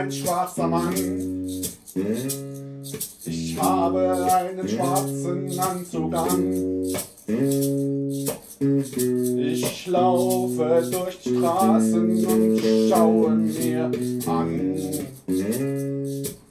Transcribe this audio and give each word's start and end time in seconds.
bin 0.00 0.06
ein 0.06 0.12
schwarzer 0.12 0.66
Mann. 0.66 0.94
Ich 3.24 3.60
habe 3.60 4.26
einen 4.34 4.68
schwarzen 4.68 5.58
Anzug 5.58 6.14
an. 6.14 6.84
Ich 9.38 9.86
laufe 9.86 10.88
durch 10.90 11.20
die 11.20 11.36
Straßen 11.36 12.26
und 12.26 12.60
schaue 12.88 13.30
mir 13.30 13.90
an, 14.26 14.76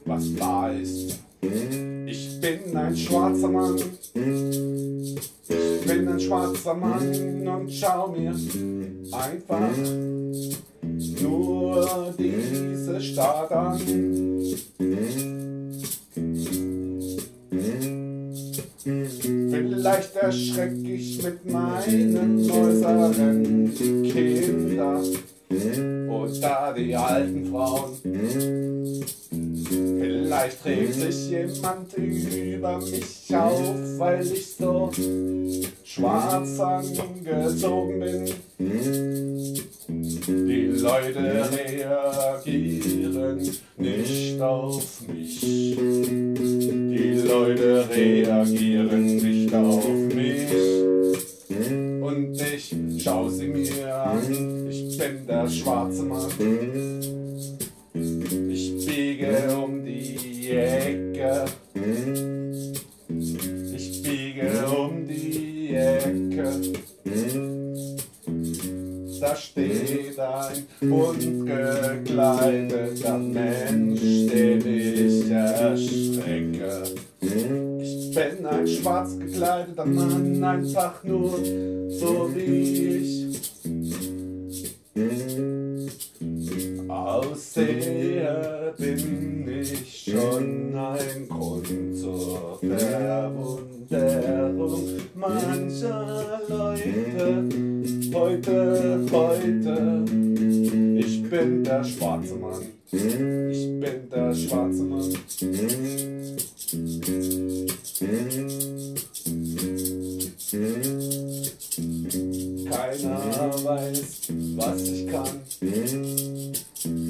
was 0.04 0.34
da 0.36 0.68
ist. 0.70 1.18
Ich 2.06 2.40
bin 2.40 2.76
ein 2.76 2.96
schwarzer 2.96 3.48
Mann. 3.48 3.76
Ich 4.14 5.86
bin 5.86 6.08
ein 6.08 6.20
schwarzer 6.20 6.74
Mann 6.74 7.48
und 7.48 7.72
schau 7.72 8.08
mir 8.08 8.34
einfach 9.10 10.19
nur 11.22 12.14
diese 12.18 13.00
Stadt 13.00 13.50
an. 13.52 13.80
Vielleicht 19.50 20.16
erschreck 20.16 20.72
ich 20.84 21.22
mit 21.22 21.50
meinen 21.50 22.50
äußeren 22.50 23.72
Kinder 23.74 25.02
oder 26.08 26.74
die 26.76 26.96
alten 26.96 27.46
Frauen. 27.50 27.96
Vielleicht 29.98 30.64
regt 30.64 30.94
sich 30.94 31.30
jemand 31.30 31.92
über 31.94 32.78
mich 32.78 33.34
auf, 33.34 33.98
weil 33.98 34.26
ich 34.26 34.56
so 34.56 34.90
schwarz 35.84 36.58
angezogen 36.60 38.00
bin. 38.00 38.24
Die 40.26 40.59
Leute 40.80 41.48
reagieren 41.52 43.38
nicht 43.76 44.40
auf 44.40 45.00
mich. 45.06 45.40
Die 45.40 47.22
Leute 47.26 47.84
reagieren 47.90 49.16
nicht 49.16 49.54
auf 49.54 49.84
mich. 50.14 50.48
Und 52.00 52.40
ich 52.40 52.74
schau 53.02 53.28
sie 53.28 53.48
mir 53.48 53.94
an, 53.94 54.68
ich 54.70 54.96
bin 54.96 55.26
der 55.26 55.48
schwarze 55.48 56.02
Mann. 56.02 56.99
Bunt 70.80 71.46
gekleideter 71.46 73.18
Mensch, 73.18 74.00
den 74.00 74.66
ich 74.66 75.30
erschrecke. 75.30 76.84
Ich 77.20 78.14
bin 78.14 78.46
ein 78.46 78.66
schwarz 78.66 79.18
gekleideter 79.18 79.84
Mann, 79.86 80.44
einfach 80.44 81.02
nur 81.04 81.38
so 81.88 82.30
wie 82.34 82.96
ich 82.96 83.30
aussehe, 86.88 88.74
bin 88.76 89.48
ich 89.62 90.10
schon 90.10 90.74
ein 90.74 91.28
Grund 91.28 91.96
zur 91.96 92.58
Verwunderung 92.60 93.70
mancher 95.14 96.40
Leute. 96.48 97.44
Heute, 98.12 99.06
heute, 99.12 99.99
bin 101.40 101.64
der 101.64 101.84
schwarze 101.84 102.34
Mann. 102.34 102.66
Ich 102.92 103.00
bin 103.00 104.10
der 104.12 104.34
schwarze 104.34 104.82
Mann. 104.82 105.12
Keiner 112.70 113.64
weiß, 113.64 114.02
was 114.56 114.82
ich 114.82 115.06
kann. 115.06 115.28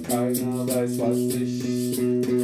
Keiner 0.09 0.69
weiß, 0.69 0.99
was 0.99 1.19
ich 1.19 1.97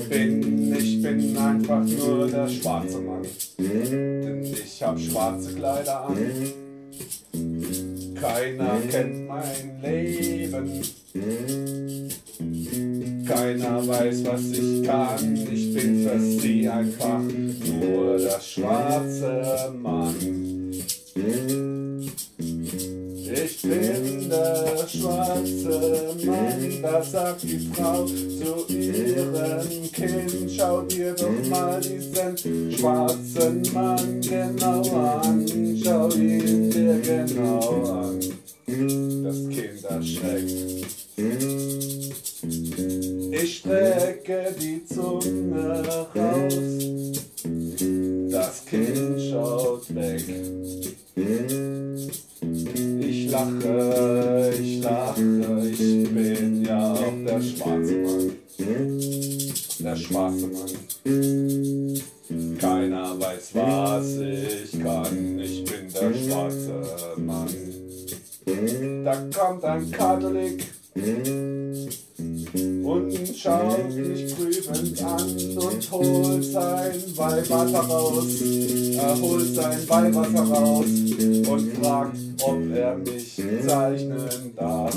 bin. 0.09 0.77
Ich 0.77 1.03
bin 1.03 1.37
einfach 1.37 1.85
nur 1.85 2.27
der 2.29 2.49
schwarze 2.49 2.99
Mann. 2.99 3.23
Denn 3.59 4.45
ich 4.45 4.83
hab 4.83 4.99
schwarze 4.99 5.55
Kleider 5.55 6.07
an. 6.07 6.66
Keiner 8.21 8.81
kennt 8.91 9.29
mein 9.29 9.83
Leben. 9.83 10.83
Keiner 13.27 13.87
weiß, 13.87 14.25
was 14.25 14.51
ich 14.53 14.83
kann. 14.87 15.37
Ich 15.51 15.75
bin 15.75 16.07
für 16.07 16.21
sie 16.21 16.69
einfach 16.69 17.21
nur 17.21 18.19
der 18.19 18.41
schwarze 18.41 19.75
Mann. 19.83 20.46
Schwarze 24.89 26.15
Mann, 26.25 26.83
da 26.83 27.03
sagt 27.03 27.43
die 27.43 27.59
Frau 27.73 28.05
zu 28.05 28.73
ihrem 28.73 29.93
Kind, 29.93 30.51
schau 30.57 30.83
dir 30.83 31.15
doch 31.15 31.49
mal 31.51 31.81
diesen 31.81 32.73
schwarzen 32.73 33.63
Mann 33.73 34.21
genau 34.21 34.83
an, 35.21 35.47
schau 35.83 36.09
ihn 36.11 36.71
dir 36.71 36.99
genau 37.01 37.85
an. 37.85 38.21
Das 38.67 39.39
Kind 39.49 39.85
erschreckt. 39.89 40.87
Ich 43.31 43.59
strecke 43.59 44.55
die 44.61 44.85
Zunge 44.87 45.83
raus, 46.15 46.55
das 48.31 48.65
Kind 48.67 49.21
schaut 49.31 49.95
weg. 49.95 50.25
Ich 53.01 53.31
lache, 53.31 54.16
bin 55.79 56.65
ja 56.65 56.93
auch 56.93 57.13
der 57.27 57.41
schwarze 57.41 57.95
Mann. 57.95 58.33
Der 59.79 59.97
schwarze 59.97 60.47
Mann. 60.47 60.71
Keiner 62.59 63.21
weiß, 63.21 63.55
was 63.55 64.17
ich 64.19 64.83
kann, 64.83 65.39
ich 65.39 65.65
bin 65.65 65.93
der 65.93 66.15
schwarze 66.15 66.83
Mann. 67.17 67.49
Da 69.05 69.15
kommt 69.35 69.65
ein 69.65 69.91
Katholik 69.91 70.65
und 72.85 73.37
schaut 73.37 73.95
mich 73.95 74.35
prüfend 74.35 75.03
an 75.05 75.29
und 75.57 75.91
holt 75.91 76.45
sein 76.45 77.03
Weihwasser 77.17 77.81
raus. 77.81 78.41
Er 78.95 79.21
holt 79.21 79.55
sein 79.55 79.89
Weihwasser 79.89 80.45
raus 80.45 80.87
und 80.87 81.77
fragt, 81.77 82.17
ob 82.43 82.75
er 82.75 82.97
mich 82.97 83.43
zeichnen 83.67 84.55
darf. 84.57 84.97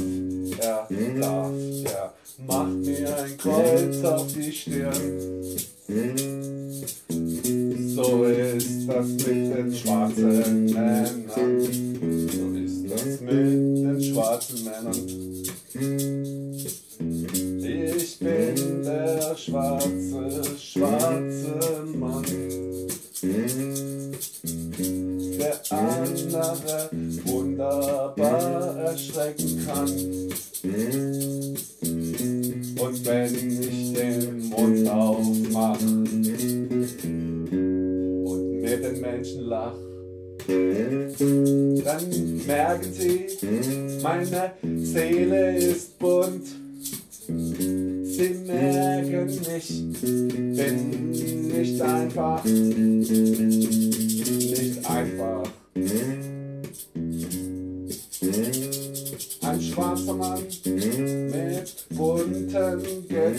Er 0.62 0.88
darf, 1.20 1.52
er 1.86 2.14
macht 2.46 2.74
mir 2.74 3.18
ein 3.18 3.38
Kreuz 3.38 4.04
auf 4.04 4.28
die 4.34 4.52
Stirn. 4.52 4.94
So 7.96 8.24
ist 8.26 8.88
das 8.88 9.08
mit 9.08 9.28
den 9.28 9.74
schwarzen 9.74 10.66
Männern. 10.66 11.30
So 11.34 11.42
ist 12.58 12.92
das 12.92 13.22
mit 13.22 13.32
den 13.32 14.04
schwarzen 14.04 14.64
Männern. 14.66 14.96
Ich 17.62 18.20
bin 18.20 18.84
der 18.84 19.36
schwarze, 19.38 19.79
erschrecken 28.80 29.66
kann. 29.66 29.90
Und 32.80 33.06
wenn 33.06 33.36
ich 33.36 33.94
den 33.94 34.50
Mund 34.50 34.90
aufmach 34.90 35.80
und 35.80 36.22
mit 38.62 38.84
den 38.84 39.02
Menschen 39.02 39.46
lach, 39.46 39.76
dann 40.48 41.14
merken 42.48 42.94
sie, 42.94 43.28
meine 44.02 44.54
Seele 44.82 45.58
ist 45.58 46.00
bunt. 46.00 46.48
Sie 47.28 48.30
merken, 48.46 49.30
ich 49.58 49.84
bin 50.02 51.12
nicht 51.12 51.82
einfach, 51.82 52.44
nicht 52.44 54.90
einfach. 54.90 55.44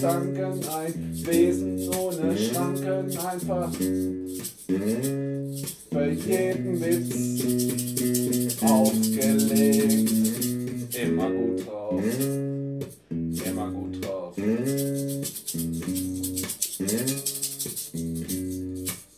Gedanken, 0.00 0.64
ein 0.67 1.26
Wesen 1.26 1.79
ohne 1.91 2.35
Schranken, 2.38 3.14
einfach 3.19 3.70
für 3.75 4.14
jeden 6.11 6.81
Witz 6.81 8.62
aufgelegt. 8.62 10.11
Immer 10.97 11.31
gut 11.31 11.67
drauf, 11.67 12.02
immer 13.44 13.70
gut 13.70 14.02
drauf. 14.02 14.35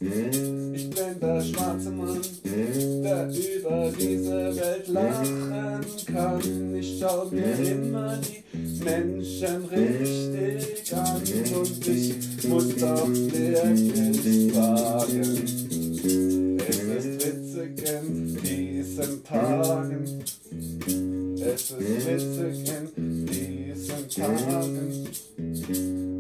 Ich 0.01 0.91
bin 0.91 1.21
der 1.21 1.41
schwarze 1.43 1.93
Mann, 1.93 2.21
der 2.45 3.29
über 3.29 3.93
diese 3.97 4.57
Welt 4.57 4.89
lachen 4.89 5.81
kann. 6.13 6.75
Ich 6.75 6.99
schau 6.99 7.27
mir 7.31 7.55
immer 7.71 8.19
die 8.19 8.43
Menschen 8.85 9.65
richtig 9.67 10.95
an 10.95 11.17
und 11.17 11.87
ich 11.87 12.49
muss 12.49 12.77
doch 12.77 13.09
wirklich 13.09 14.55
sagen, 14.55 15.21
es 16.59 16.77
ist 16.77 17.27
witzig 17.27 17.89
in 17.89 18.37
diesen 18.43 19.25
Tagen, 19.25 20.05
es 21.41 21.71
ist 21.71 21.79
witzig 21.79 22.73
in 22.97 23.27
diesen 23.27 24.09
Tagen 24.09 25.07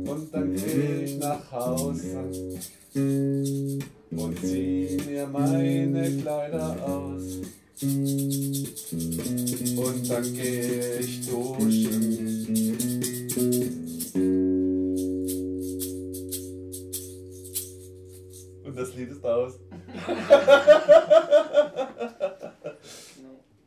und 0.07 0.35
dann 0.35 0.55
geh 0.55 1.05
ich 1.05 1.19
nach 1.19 1.51
Hause 1.51 2.31
und 2.95 4.39
zieh 4.41 4.99
mir 5.09 5.27
meine 5.27 6.11
Kleider 6.21 6.77
aus. 6.87 7.41
Und 7.83 8.69
dann 10.09 10.23
geh 10.35 11.01
ich 11.01 11.27
duschen. 11.27 12.12
Und 19.23 19.72